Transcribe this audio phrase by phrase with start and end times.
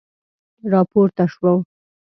[0.71, 1.53] را پورته شو.